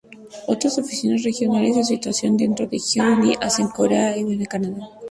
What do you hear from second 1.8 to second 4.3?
sitúan adentro Gyeonggi-hacen, Corea y